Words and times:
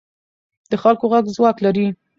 د 0.71 0.73
خلکو 0.83 1.05
غږ 1.11 1.25
ځواک 1.35 1.57
لري 1.65 1.87